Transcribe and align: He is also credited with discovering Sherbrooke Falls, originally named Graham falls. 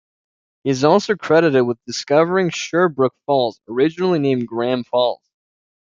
He 0.63 0.71
is 0.71 0.83
also 0.83 1.15
credited 1.15 1.67
with 1.67 1.77
discovering 1.85 2.49
Sherbrooke 2.49 3.13
Falls, 3.27 3.61
originally 3.69 4.17
named 4.17 4.47
Graham 4.47 4.83
falls. 4.83 5.21